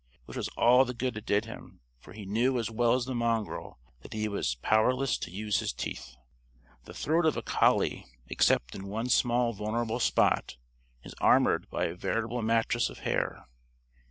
[0.25, 3.13] Which was all the good it did him; for he knew as well as the
[3.13, 6.15] mongrel that he was powerless to use his teeth.
[6.85, 10.57] The throat of a collie except in one small vulnerable spot
[11.03, 13.45] is armored by a veritable mattress of hair.